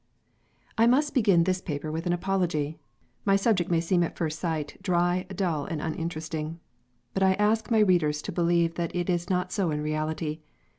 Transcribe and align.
I 0.79 0.87
MUST 0.87 1.13
begin 1.13 1.43
this 1.43 1.61
paper 1.61 1.91
with 1.91 2.07
an 2.07 2.11
apology. 2.13 2.79
My 3.23 3.35
subject 3.35 3.69
may 3.69 3.79
seem 3.79 4.01
at 4.01 4.17
first 4.17 4.39
sight 4.39 4.79
dry, 4.81 5.27
dull, 5.29 5.65
and 5.65 5.79
uninteresting. 5.79 6.59
But 7.13 7.21
I 7.21 7.33
ask 7.35 7.69
my 7.69 7.81
readers 7.81 8.23
to 8.23 8.31
believe 8.31 8.73
that 8.77 8.95
it 8.95 9.11
is 9.11 9.29
not 9.29 9.51
so 9.51 9.69
in 9.69 9.81
reality. 9.81 10.39